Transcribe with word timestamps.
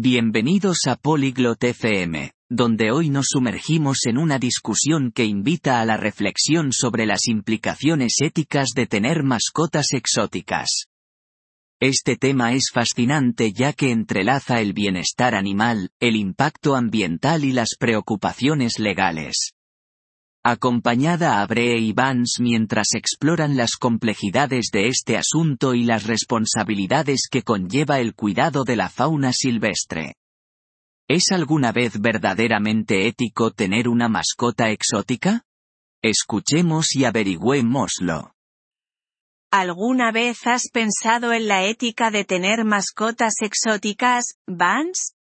Bienvenidos 0.00 0.86
a 0.86 0.94
Polyglot 0.94 1.64
FM, 1.64 2.30
donde 2.48 2.92
hoy 2.92 3.10
nos 3.10 3.26
sumergimos 3.30 4.06
en 4.06 4.16
una 4.16 4.38
discusión 4.38 5.10
que 5.10 5.24
invita 5.24 5.80
a 5.80 5.84
la 5.84 5.96
reflexión 5.96 6.72
sobre 6.72 7.04
las 7.04 7.26
implicaciones 7.26 8.12
éticas 8.20 8.68
de 8.76 8.86
tener 8.86 9.24
mascotas 9.24 9.88
exóticas. 9.94 10.84
Este 11.80 12.14
tema 12.14 12.52
es 12.52 12.70
fascinante 12.72 13.52
ya 13.52 13.72
que 13.72 13.90
entrelaza 13.90 14.60
el 14.60 14.72
bienestar 14.72 15.34
animal, 15.34 15.90
el 15.98 16.14
impacto 16.14 16.76
ambiental 16.76 17.44
y 17.44 17.50
las 17.50 17.70
preocupaciones 17.76 18.78
legales. 18.78 19.57
Acompañada 20.44 21.42
a 21.42 21.46
Bree 21.46 21.78
y 21.78 21.92
Vance 21.92 22.42
mientras 22.42 22.94
exploran 22.94 23.56
las 23.56 23.72
complejidades 23.76 24.70
de 24.72 24.86
este 24.86 25.16
asunto 25.16 25.74
y 25.74 25.84
las 25.84 26.06
responsabilidades 26.06 27.28
que 27.30 27.42
conlleva 27.42 27.98
el 27.98 28.14
cuidado 28.14 28.64
de 28.64 28.76
la 28.76 28.88
fauna 28.88 29.32
silvestre. 29.32 30.14
¿Es 31.08 31.32
alguna 31.32 31.72
vez 31.72 32.00
verdaderamente 32.00 33.08
ético 33.08 33.50
tener 33.50 33.88
una 33.88 34.08
mascota 34.08 34.70
exótica? 34.70 35.42
Escuchemos 36.02 36.94
y 36.94 37.04
averigüémoslo. 37.04 38.32
¿Alguna 39.50 40.12
vez 40.12 40.46
has 40.46 40.68
pensado 40.70 41.32
en 41.32 41.48
la 41.48 41.64
ética 41.64 42.10
de 42.10 42.24
tener 42.24 42.64
mascotas 42.64 43.36
exóticas, 43.40 44.36
Vance? 44.46 45.14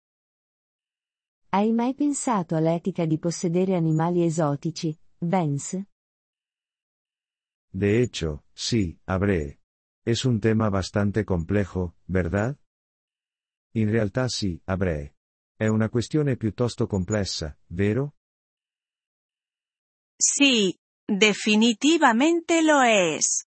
Hai 1.52 1.72
mai 1.72 1.94
pensato 1.94 2.56
all'etica 2.56 3.06
di 3.06 3.18
possedere 3.18 3.76
animali 3.76 4.24
esotici, 4.24 4.98
De 7.72 8.02
hecho, 8.02 8.44
sí, 8.54 8.98
habré. 9.06 9.60
Es 10.04 10.24
un 10.24 10.40
tema 10.40 10.70
bastante 10.70 11.24
complejo, 11.24 11.94
¿verdad? 12.06 12.56
In 13.74 13.90
realtà 13.90 14.28
sì, 14.28 14.58
avrei. 14.64 15.12
È 15.54 15.66
una 15.66 15.88
questione 15.88 16.36
piuttosto 16.36 16.86
complessa, 16.86 17.58
vero? 17.66 18.14
Sí, 20.18 20.78
definitivamente 21.06 22.62
lo 22.62 22.82
es. 22.82 23.46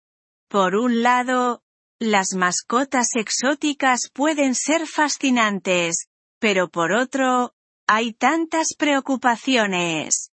Por 0.50 0.76
un 0.76 1.02
lado, 1.02 1.64
las 2.00 2.36
mascotas 2.36 3.16
exóticas 3.16 4.10
pueden 4.14 4.56
ser 4.56 4.88
fascinantes, 4.88 6.08
pero 6.40 6.70
por 6.70 6.94
otro, 6.94 7.54
hay 7.88 8.14
tantas 8.14 8.76
preocupaciones. 8.78 10.33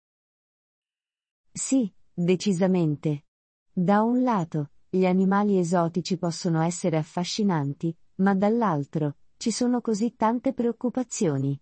Sì, 1.52 1.92
decisamente. 2.12 3.24
Da 3.72 4.02
un 4.02 4.22
lato, 4.22 4.72
gli 4.88 5.04
animali 5.04 5.58
esotici 5.58 6.16
possono 6.16 6.62
essere 6.62 6.96
affascinanti, 6.96 7.96
ma 8.16 8.34
dall'altro, 8.34 9.16
ci 9.36 9.50
sono 9.50 9.80
così 9.80 10.14
tante 10.16 10.52
preoccupazioni. 10.52 11.60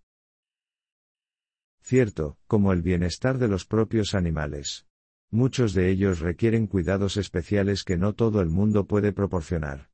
Cierto, 1.81 2.39
como 2.47 2.73
el 2.73 2.83
bienestar 2.83 3.39
de 3.39 3.49
los 3.49 3.65
propios 3.65 4.15
animales. 4.15 4.87
Muchos 5.31 5.75
de 5.75 5.91
ellos 5.91 6.21
requieren 6.21 6.67
cuidados 6.67 7.17
especiales 7.17 7.83
que 7.83 7.97
no 7.97 8.15
todo 8.15 8.41
el 8.41 8.49
mundo 8.49 8.87
puede 8.87 9.13
proporcionar. 9.13 9.91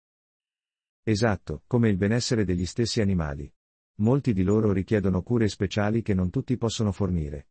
Esatto, 1.02 1.62
come 1.66 1.88
il 1.90 1.96
benessere 1.96 2.44
degli 2.44 2.66
stessi 2.66 3.00
animali. 3.00 3.52
Molti 3.96 4.32
di 4.32 4.42
loro 4.42 4.72
richiedono 4.72 5.22
cure 5.22 5.48
speciali 5.48 6.02
che 6.02 6.14
non 6.14 6.30
tutti 6.30 6.56
possono 6.56 6.90
fornire. 6.90 7.48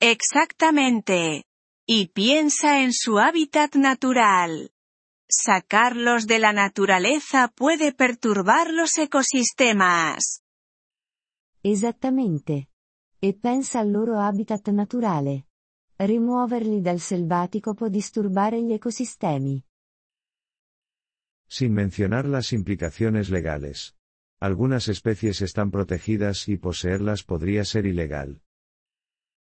Exactamente. 0.00 1.44
Y 1.86 2.08
piensa 2.08 2.82
en 2.82 2.92
su 2.94 3.18
hábitat 3.18 3.74
natural. 3.74 4.72
Sacarlos 5.28 6.26
de 6.26 6.38
la 6.38 6.52
naturaleza 6.52 7.48
puede 7.48 7.92
perturbar 7.92 8.72
los 8.72 8.96
ecosistemas. 8.96 10.42
Esattamente. 11.62 12.70
E 13.20 13.34
pensa 13.34 13.80
al 13.80 13.92
loro 13.92 14.18
habitat 14.20 14.66
naturale. 14.70 15.46
Rimuoverli 15.98 16.80
dal 16.80 16.98
selvatico 17.00 17.74
può 17.74 17.88
disturbare 17.88 18.62
gli 18.62 18.72
ecosistemi. 18.72 19.62
Sin 21.46 21.74
mencionar 21.74 22.24
las 22.24 22.52
implicaciones 22.52 23.28
legales. 23.28 23.94
Algunas 24.40 24.88
especies 24.88 25.42
están 25.42 25.70
protegidas 25.70 26.48
y 26.48 26.56
poseerlas 26.56 27.22
podría 27.22 27.66
ser 27.66 27.84
ilegal. 27.84 28.40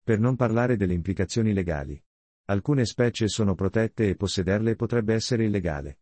Per 0.04 0.20
non 0.20 0.36
parlare 0.36 0.76
delle 0.76 0.94
implicazioni 0.94 1.54
legali. 1.54 2.02
Alcune 2.48 2.86
specie 2.86 3.30
sono 3.30 3.56
protette 3.56 4.10
e 4.10 4.16
possederle 4.18 4.76
potrebbe 4.76 5.14
essere 5.14 5.46
illegale. 5.46 6.00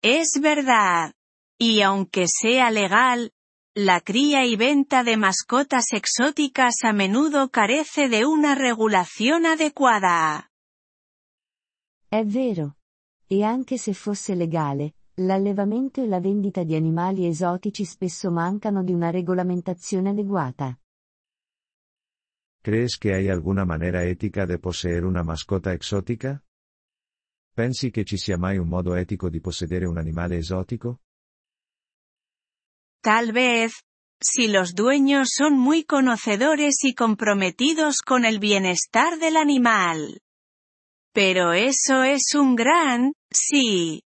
Es 0.00 0.40
verdad. 0.40 1.12
Y 1.58 1.82
aunque 1.82 2.24
sea 2.26 2.70
legal, 2.70 3.30
la 3.74 4.00
cría 4.00 4.46
y 4.46 4.56
venta 4.56 5.02
de 5.02 5.18
mascotas 5.18 5.92
exóticas 5.92 6.82
a 6.82 6.92
menudo 6.92 7.50
carece 7.50 8.08
de 8.08 8.24
una 8.24 8.54
regulación 8.54 9.44
adecuada. 9.44 10.50
È 12.08 12.24
vero. 12.24 12.76
E 13.26 13.42
anche 13.42 13.76
se 13.76 13.92
fosse 13.92 14.34
legale, 14.34 14.94
l'allevamento 15.16 16.02
e 16.02 16.06
la 16.06 16.20
vendita 16.20 16.62
di 16.62 16.74
animali 16.74 17.26
esotici 17.26 17.84
spesso 17.84 18.30
mancano 18.30 18.82
di 18.82 18.94
una 18.94 19.10
regolamentazione 19.10 20.08
adeguata. 20.10 20.78
¿Crees 22.68 22.98
que 22.98 23.14
hay 23.14 23.30
alguna 23.30 23.64
manera 23.64 24.04
ética 24.04 24.44
de 24.44 24.58
poseer 24.58 25.06
una 25.06 25.22
mascota 25.22 25.72
exótica? 25.72 26.44
Pensi 27.54 27.90
che 27.90 28.04
ci 28.04 28.18
sia 28.18 28.36
mai 28.36 28.58
un 28.58 28.68
modo 28.68 28.94
etico 28.94 29.30
di 29.30 29.40
possedere 29.40 29.86
un 29.86 29.96
animale 29.96 30.36
esotico? 30.36 31.00
Tal 33.00 33.32
vez, 33.32 33.72
si 34.20 34.48
los 34.48 34.74
dueños 34.74 35.30
son 35.30 35.58
muy 35.58 35.84
conocedores 35.84 36.84
y 36.84 36.92
comprometidos 36.92 38.02
con 38.02 38.26
el 38.26 38.38
bienestar 38.38 39.18
del 39.18 39.38
animal. 39.38 40.20
Pero 41.14 41.54
eso 41.54 42.02
es 42.02 42.34
un 42.34 42.54
gran, 42.54 43.14
sí. 43.30 44.02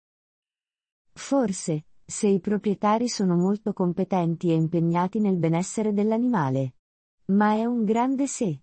Forse, 1.15 1.85
se 2.05 2.27
i 2.27 2.41
proprietari 2.41 3.09
sono 3.09 3.37
molto 3.37 3.73
competenti 3.73 4.51
e 4.51 4.55
impegnati 4.55 5.21
nel 5.21 5.37
benessere 5.37 5.93
dell'animale. 5.93 6.73
Ma 7.31 7.55
è 7.55 7.65
un 7.65 7.85
grande 7.85 8.27
sí. 8.27 8.63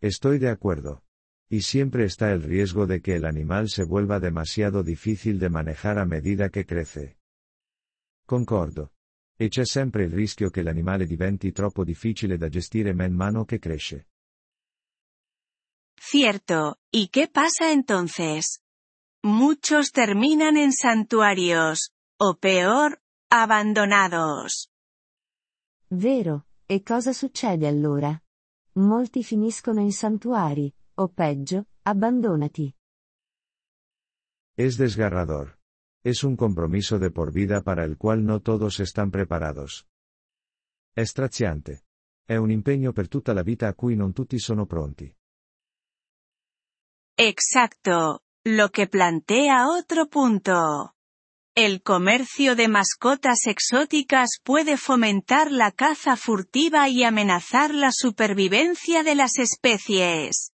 Estoy 0.00 0.38
de 0.38 0.48
acuerdo. 0.48 1.04
Y 1.48 1.60
siempre 1.60 2.04
está 2.04 2.32
el 2.32 2.42
riesgo 2.42 2.86
de 2.86 3.00
que 3.00 3.14
el 3.14 3.24
animal 3.24 3.68
se 3.68 3.84
vuelva 3.84 4.18
demasiado 4.18 4.82
difícil 4.82 5.38
de 5.38 5.48
manejar 5.48 5.98
a 5.98 6.06
medida 6.06 6.48
che 6.48 6.64
crece. 6.64 7.18
Concordo. 8.26 8.94
E 9.38 9.48
c'è 9.48 9.64
sempre 9.64 10.04
il 10.04 10.12
rischio 10.12 10.50
che 10.50 10.62
l'animale 10.62 11.06
diventi 11.06 11.52
troppo 11.52 11.84
difficile 11.84 12.36
da 12.36 12.48
gestire 12.48 12.92
man 12.94 13.12
mano 13.12 13.44
che 13.44 13.58
cresce. 13.58 14.08
Cierto, 15.96 16.78
¿y 16.90 17.08
qué 17.08 17.28
pasa 17.28 17.70
entonces? 17.70 18.60
Muchos 19.22 19.92
terminan 19.92 20.56
en 20.56 20.72
santuarios, 20.72 21.92
o 22.18 22.38
peor, 22.38 23.00
abandonados. 23.30 24.68
Vero, 25.90 26.46
e 26.72 26.82
cosa 26.82 27.12
succede 27.12 27.66
allora? 27.66 28.18
Molti 28.76 29.22
finiscono 29.22 29.80
in 29.80 29.92
santuari, 29.92 30.74
o 30.94 31.08
peggio, 31.08 31.66
abbandonati. 31.82 32.74
Es 34.56 34.78
desgarrador. 34.78 35.58
Es 36.02 36.22
un 36.22 36.34
compromiso 36.34 36.98
de 36.98 37.10
por 37.10 37.30
vida 37.30 37.60
para 37.60 37.84
el 37.84 37.98
cual 37.98 38.24
no 38.24 38.40
todos 38.40 38.80
están 38.80 39.10
preparados. 39.10 39.86
È 40.94 41.04
straziante. 41.04 41.84
È 42.24 42.36
un 42.36 42.50
impegno 42.50 42.92
per 42.92 43.06
tutta 43.06 43.34
la 43.34 43.42
vita 43.42 43.68
a 43.68 43.74
cui 43.74 43.94
non 43.94 44.14
tutti 44.14 44.38
sono 44.38 44.64
pronti. 44.64 45.14
Exacto. 47.16 48.22
Lo 48.46 48.70
que 48.70 48.88
plantea 48.88 49.68
otro 49.68 50.06
punto. 50.06 50.94
El 51.54 51.82
comercio 51.82 52.56
de 52.56 52.66
mascotas 52.66 53.46
exóticas 53.46 54.38
puede 54.42 54.78
fomentar 54.78 55.52
la 55.52 55.70
caza 55.70 56.16
furtiva 56.16 56.88
y 56.88 57.04
amenazar 57.04 57.74
la 57.74 57.90
supervivencia 57.92 59.02
de 59.02 59.14
las 59.14 59.38
especies. 59.38 60.54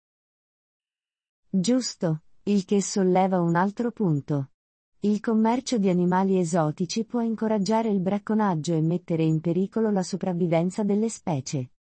Giusto, 1.51 2.21
il 2.43 2.65
che 2.65 2.83
solleva 2.83 3.41
un 3.41 3.55
altro 3.55 3.91
punto. 3.91 4.51
Il 4.99 5.19
commercio 5.19 5.79
di 5.79 5.89
animali 5.89 6.37
esotici 6.37 7.05
può 7.05 7.21
incoraggiare 7.21 7.89
il 7.89 7.99
bracconaggio 7.99 8.75
e 8.75 8.81
mettere 8.81 9.23
in 9.23 9.41
pericolo 9.41 9.89
la 9.89 10.03
sopravvivenza 10.03 10.83
delle 10.83 11.09
specie. 11.09 11.71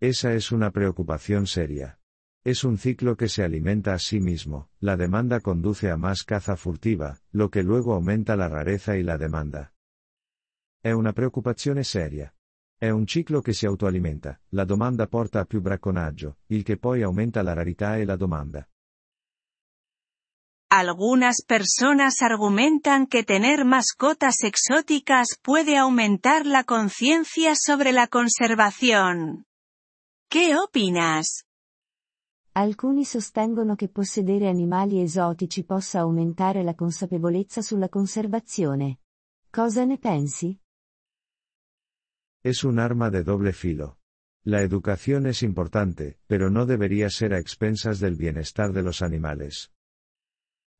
Esa 0.00 0.32
es 0.32 0.50
una 0.50 0.72
preocupación 0.72 1.46
seria. 1.46 1.96
Es 2.44 2.64
un 2.64 2.78
ciclo 2.78 3.16
que 3.16 3.28
se 3.28 3.42
alimenta 3.42 3.92
a 3.94 3.98
sí 3.98 4.20
mismo, 4.20 4.70
la 4.80 4.96
demanda 4.96 5.40
conduce 5.40 5.90
a 5.90 5.96
más 5.96 6.22
caza 6.22 6.56
furtiva, 6.56 7.18
lo 7.32 7.50
que 7.50 7.62
luego 7.62 7.94
aumenta 7.94 8.36
la 8.36 8.48
rareza 8.48 8.96
y 8.96 9.02
la 9.02 9.18
demanda. 9.18 9.72
È 10.80 10.92
una 10.92 11.12
preoccupazione 11.12 11.82
seria. 11.82 12.32
È 12.78 12.90
un 12.90 13.06
ciclo 13.06 13.40
che 13.40 13.52
si 13.52 13.66
autoalimenta, 13.66 14.40
la 14.50 14.64
domanda 14.64 15.08
porta 15.08 15.40
a 15.40 15.44
più 15.44 15.60
bracconaggio, 15.60 16.36
il 16.46 16.62
che 16.62 16.78
poi 16.78 17.02
aumenta 17.02 17.42
la 17.42 17.52
rarità 17.52 17.96
e 17.96 18.04
la 18.04 18.14
domanda. 18.14 18.68
Algunas 20.70 21.44
personas 21.44 22.20
argumentan 22.20 23.06
que 23.06 23.24
tener 23.24 23.64
mascotas 23.64 24.44
exóticas 24.44 25.38
puede 25.42 25.76
aumentar 25.76 26.46
la 26.46 26.62
conciencia 26.62 27.54
sobre 27.56 27.92
la 27.92 28.06
conservación. 28.06 29.46
¿Qué 30.30 30.56
opinas? 30.56 31.47
Alcuni 32.58 33.04
sostengono 33.04 33.76
che 33.76 33.88
possedere 33.88 34.48
animali 34.48 35.00
esotici 35.00 35.62
possa 35.62 36.00
aumentare 36.00 36.64
la 36.64 36.74
consapevolezza 36.74 37.62
sulla 37.62 37.88
conservazione. 37.88 38.98
Cosa 39.48 39.84
ne 39.84 39.96
pensi? 39.96 40.60
Es 42.42 42.64
un 42.64 42.80
arma 42.80 43.10
de 43.10 43.22
doble 43.22 43.52
filo. 43.52 43.98
La 44.46 44.60
educación 44.60 45.26
es 45.26 45.42
importante, 45.42 46.18
pero 46.26 46.50
no 46.50 46.64
debería 46.64 47.08
ser 47.10 47.32
a 47.32 47.38
expensas 47.38 48.00
del 48.00 48.16
bienestar 48.16 48.72
de 48.72 48.82
los 48.82 49.02
animales. 49.02 49.70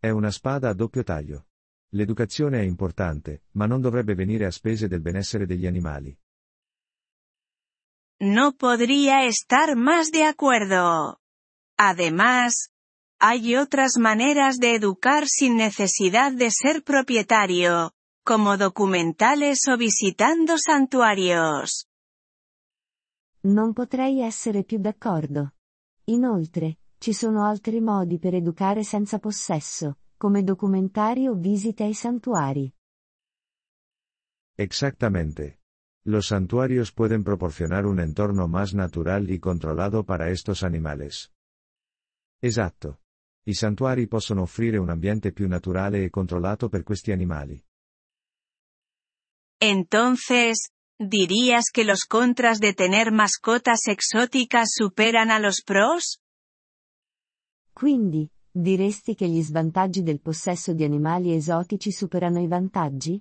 È 0.00 0.08
una 0.08 0.32
spada 0.32 0.70
a 0.70 0.74
doppio 0.74 1.04
taglio. 1.04 1.46
L'educazione 1.90 2.58
è 2.58 2.64
importante, 2.64 3.44
ma 3.52 3.66
non 3.66 3.80
dovrebbe 3.80 4.16
venire 4.16 4.46
a 4.46 4.50
spese 4.50 4.88
del 4.88 5.00
benessere 5.00 5.46
degli 5.46 5.66
animali. 5.66 6.18
No 8.18 8.56
podría 8.56 9.26
estar 9.26 9.76
más 9.76 10.10
de 10.10 10.24
acuerdo. 10.24 11.20
Además, 11.78 12.70
hay 13.20 13.54
otras 13.54 13.98
maneras 13.98 14.58
de 14.58 14.74
educar 14.74 15.26
sin 15.26 15.56
necesidad 15.56 16.32
de 16.32 16.50
ser 16.50 16.82
propietario, 16.82 17.92
como 18.24 18.56
documentales 18.56 19.60
o 19.68 19.76
visitando 19.76 20.58
santuarios. 20.58 21.86
Non 23.44 23.72
potrei 23.72 24.22
essere 24.22 24.64
più 24.64 24.78
d'accordo. 24.78 25.54
Inoltre, 26.06 26.78
ci 26.98 27.12
sono 27.12 27.46
altri 27.46 27.80
modi 27.80 28.18
per 28.18 28.34
educare 28.34 28.82
senza 28.82 29.20
possesso, 29.20 29.98
come 30.16 30.42
documentari 30.42 31.28
o 31.28 31.34
visite 31.34 31.84
ai 31.84 31.94
santuari. 31.94 32.74
Exactamente. 34.56 35.60
Los 36.04 36.26
santuarios 36.26 36.90
pueden 36.92 37.22
proporcionar 37.22 37.86
un 37.86 38.00
entorno 38.00 38.48
más 38.48 38.74
natural 38.74 39.30
y 39.30 39.38
controlado 39.38 40.04
para 40.04 40.30
estos 40.30 40.64
animales. 40.64 41.30
Esatto. 42.40 43.00
I 43.44 43.54
santuari 43.54 44.06
possono 44.06 44.42
offrire 44.42 44.78
un 44.78 44.90
ambiente 44.90 45.32
più 45.32 45.48
naturale 45.48 46.04
e 46.04 46.10
controllato 46.10 46.68
per 46.68 46.82
questi 46.82 47.10
animali. 47.10 47.60
Entonces, 49.60 50.70
¿dirías 50.98 51.70
que 51.72 51.84
los 51.84 52.04
contras 52.04 52.60
de 52.60 52.74
tener 52.74 53.10
mascotas 53.10 53.88
exóticas 53.88 54.70
superan 54.72 55.30
a 55.30 55.40
los 55.40 55.62
pros? 55.64 56.20
Quindi, 57.72 58.30
diresti 58.52 59.14
che 59.14 59.28
gli 59.28 59.42
svantaggi 59.42 60.02
del 60.02 60.20
possesso 60.20 60.72
di 60.72 60.84
animali 60.84 61.34
esotici 61.34 61.90
superano 61.90 62.40
i 62.40 62.46
vantaggi? 62.46 63.20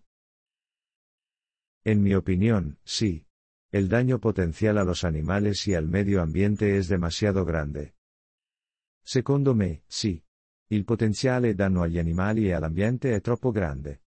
En 1.84 2.02
mi 2.02 2.14
opinión, 2.14 2.80
sí. 2.84 3.26
El 3.72 3.88
daño 3.88 4.20
potencial 4.20 4.78
a 4.78 4.84
los 4.84 5.04
animales 5.04 5.68
y 5.68 5.74
al 5.74 5.88
medio 5.88 6.22
ambiente 6.22 6.78
es 6.78 6.88
demasiado 6.88 7.46
grande. 7.46 7.97
Secondo 9.10 9.56
me, 9.56 9.84
sì. 9.88 10.22
Il 10.70 10.84
potenziale 10.84 11.54
danno 11.54 11.82
agli 11.82 11.98
animali 11.98 12.48
e 12.48 12.52
all'ambiente 12.52 13.16
è 13.16 13.22
troppo 13.22 13.52
grande. 13.52 14.02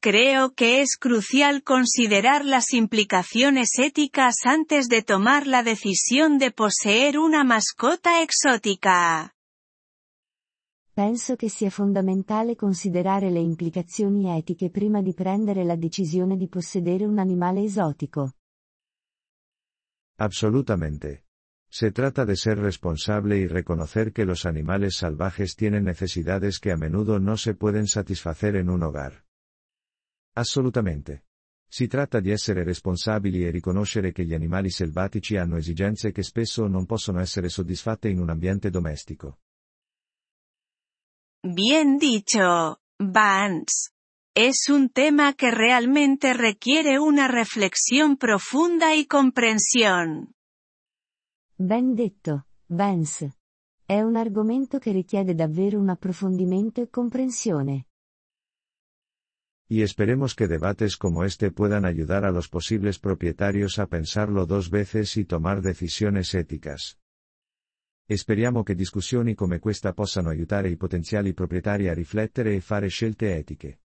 Creo 0.00 0.54
que 0.54 0.80
es 0.80 0.96
crucial 0.96 1.62
considerar 1.62 2.44
las 2.44 2.72
implicaciones 2.72 3.78
éticas 3.78 4.44
antes 4.44 4.88
de 4.88 5.02
tomar 5.02 5.46
la 5.46 5.62
decisión 5.62 6.38
de 6.38 6.50
poseer 6.50 7.16
una 7.16 7.44
mascota 7.44 8.22
exótica. 8.22 9.32
Penso 10.92 11.36
che 11.36 11.48
sia 11.48 11.70
fondamentale 11.70 12.56
considerare 12.56 13.30
le 13.30 13.38
implicazioni 13.38 14.36
etiche 14.36 14.68
prima 14.68 15.00
di 15.00 15.14
prendere 15.14 15.62
la 15.62 15.76
decisione 15.76 16.36
di 16.36 16.48
possedere 16.48 17.04
un 17.04 17.18
animale 17.18 17.62
esotico. 17.62 18.32
Absolutamente. 20.16 21.25
Se 21.78 21.90
trata 21.90 22.24
de 22.24 22.36
ser 22.36 22.58
responsable 22.58 23.36
y 23.36 23.46
reconocer 23.46 24.14
que 24.14 24.24
los 24.24 24.46
animales 24.46 24.96
salvajes 24.96 25.56
tienen 25.56 25.84
necesidades 25.84 26.58
que 26.58 26.72
a 26.72 26.76
menudo 26.78 27.18
no 27.18 27.36
se 27.36 27.52
pueden 27.52 27.86
satisfacer 27.86 28.56
en 28.56 28.70
un 28.70 28.82
hogar. 28.82 29.26
Assolutamente. 30.34 31.24
Si 31.68 31.86
tratta 31.86 32.20
di 32.20 32.30
essere 32.30 32.64
responsabili 32.64 33.44
e 33.44 33.50
riconoscere 33.50 34.12
che 34.12 34.24
gli 34.24 34.32
animali 34.32 34.70
selvatici 34.70 35.36
hanno 35.36 35.58
esigenze 35.58 36.12
che 36.12 36.22
spesso 36.22 36.66
non 36.66 36.86
possono 36.86 37.20
essere 37.20 37.50
soddisfatte 37.50 38.08
in 38.08 38.20
un 38.20 38.30
ambiente 38.30 38.70
domestico. 38.70 39.40
Bien 41.42 41.98
dicho, 41.98 42.78
Vance. 42.98 43.90
Es 44.34 44.70
un 44.70 44.88
tema 44.88 45.34
que 45.34 45.50
realmente 45.50 46.32
requiere 46.32 46.98
una 46.98 47.28
reflexión 47.28 48.16
profunda 48.16 48.94
y 48.94 49.04
comprensión. 49.04 50.35
Ben 51.58 51.94
detto, 51.94 52.46
Vance. 52.66 53.38
È 53.86 54.02
un 54.02 54.16
argomento 54.16 54.78
che 54.78 54.92
richiede 54.92 55.34
davvero 55.34 55.78
un 55.78 55.88
approfondimento 55.88 56.82
e 56.82 56.90
comprensione. 56.90 57.86
Y 59.68 59.80
esperemos 59.80 60.34
que 60.34 60.48
debates 60.48 60.96
como 60.96 61.24
este 61.24 61.50
puedan 61.50 61.86
ayudar 61.86 62.24
a 62.24 62.30
los 62.30 62.48
posibles 62.48 62.98
propietarios 62.98 63.78
a 63.78 63.86
pensarlo 63.86 64.44
dos 64.44 64.68
veces 64.68 65.16
y 65.16 65.24
tomar 65.24 65.62
decisiones 65.62 66.34
éticas. 66.34 66.98
Speriamo 68.06 68.62
che 68.62 68.74
discussioni 68.74 69.34
come 69.34 69.58
questa 69.58 69.92
possano 69.92 70.28
aiutare 70.28 70.68
i 70.68 70.76
potenziali 70.76 71.32
proprietari 71.32 71.88
a 71.88 71.94
riflettere 71.94 72.54
e 72.54 72.60
fare 72.60 72.88
scelte 72.88 73.34
etiche. 73.34 73.80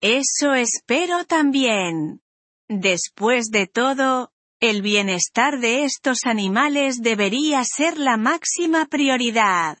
Eso 0.00 0.52
espero 0.52 1.24
también. 1.24 2.20
Después 2.68 3.48
de 3.50 3.66
todo, 3.66 4.32
el 4.60 4.82
bienestar 4.82 5.60
de 5.60 5.84
estos 5.84 6.24
animales 6.24 7.00
debería 7.00 7.62
ser 7.62 7.96
la 7.96 8.16
máxima 8.16 8.86
prioridad. 8.86 9.78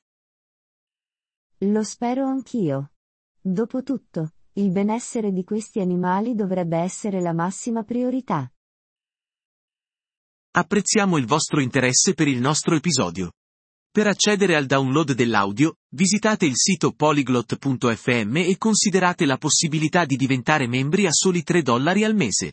Lo 1.60 1.82
spero 1.82 2.28
anch'io. 2.28 2.92
Dopotutto, 3.40 4.34
il 4.52 4.70
benessere 4.70 5.32
di 5.32 5.42
questi 5.42 5.80
animali 5.80 6.36
dovrebbe 6.36 6.78
essere 6.78 7.20
la 7.20 7.32
massima 7.32 7.82
priorità. 7.82 8.48
Apprezziamo 10.52 11.16
il 11.16 11.26
vostro 11.26 11.60
interesse 11.60 12.14
per 12.14 12.28
il 12.28 12.40
nostro 12.40 12.76
episodio. 12.76 13.32
Per 13.90 14.06
accedere 14.06 14.54
al 14.54 14.66
download 14.66 15.12
dell'audio, 15.12 15.78
visitate 15.88 16.46
il 16.46 16.56
sito 16.56 16.92
polyglot.fm 16.92 18.36
e 18.36 18.56
considerate 18.56 19.26
la 19.26 19.38
possibilità 19.38 20.04
di 20.04 20.14
diventare 20.14 20.68
membri 20.68 21.06
a 21.06 21.12
soli 21.12 21.42
3 21.42 21.62
dollari 21.62 22.04
al 22.04 22.14
mese. 22.14 22.52